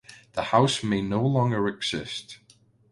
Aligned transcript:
The 0.33 0.41
house 0.45 0.83
may 0.83 1.03
no 1.03 1.23
longer 1.23 1.67
exist. 1.67 2.39